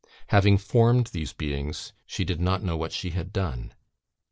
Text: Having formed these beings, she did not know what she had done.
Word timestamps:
Having 0.29 0.57
formed 0.57 1.07
these 1.13 1.31
beings, 1.31 1.93
she 2.07 2.25
did 2.25 2.41
not 2.41 2.63
know 2.63 2.75
what 2.75 2.91
she 2.91 3.11
had 3.11 3.31
done. 3.31 3.75